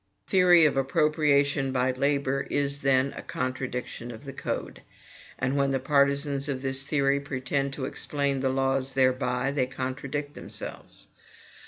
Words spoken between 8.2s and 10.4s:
the laws thereby, they contradict